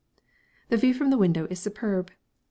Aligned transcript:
The 0.69 0.77
view 0.77 0.95
from 0.95 1.11
the 1.11 1.17
window 1.19 1.45
is 1.51 1.59
superb. 1.59 2.09